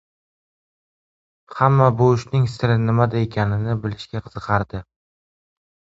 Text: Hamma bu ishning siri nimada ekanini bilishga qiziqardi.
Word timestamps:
Hamma 1.59 1.89
bu 2.01 2.07
ishning 2.15 2.49
siri 2.53 2.77
nimada 2.87 3.21
ekanini 3.27 3.79
bilishga 3.85 4.27
qiziqardi. 4.29 4.85